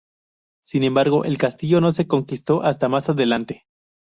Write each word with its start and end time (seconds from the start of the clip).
Sin 0.63 0.81
embargo, 0.83 1.25
el 1.25 1.37
castillo 1.37 1.79
no 1.79 1.91
se 1.91 2.07
conquistó 2.07 2.63
hasta 2.63 2.89
más 2.89 3.07
adelante. 3.09 3.65